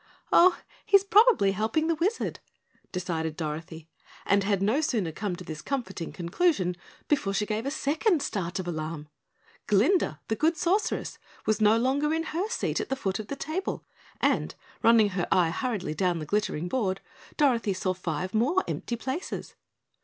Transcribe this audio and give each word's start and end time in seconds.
"Oh, 0.31 0.57
he's 0.83 1.03
probably 1.03 1.51
helping 1.51 1.85
the 1.85 1.93
Wizard," 1.93 2.39
decided 2.91 3.37
Dorothy, 3.37 3.87
and 4.25 4.43
had 4.43 4.59
no 4.59 4.81
sooner 4.81 5.11
come 5.11 5.35
to 5.35 5.43
this 5.43 5.61
comforting 5.61 6.11
conclusion 6.11 6.75
before 7.07 7.35
she 7.35 7.45
gave 7.45 7.67
a 7.67 7.69
second 7.69 8.23
start 8.23 8.57
of 8.57 8.67
alarm. 8.67 9.09
Glinda, 9.67 10.19
the 10.27 10.35
Good 10.35 10.57
Sorceress, 10.57 11.19
was 11.45 11.61
no 11.61 11.77
longer 11.77 12.15
in 12.15 12.23
her 12.33 12.49
seat 12.49 12.79
at 12.81 12.89
the 12.89 12.95
foot 12.95 13.19
of 13.19 13.27
the 13.27 13.35
table, 13.35 13.85
and 14.19 14.55
running 14.81 15.09
her 15.09 15.27
eye 15.31 15.51
hurriedly 15.51 15.93
down 15.93 16.17
the 16.17 16.25
glittering 16.25 16.67
board, 16.67 16.99
Dorothy 17.37 17.73
saw 17.75 17.93
five 17.93 18.33
more 18.33 18.63
empty 18.67 18.95
places. 18.95 19.53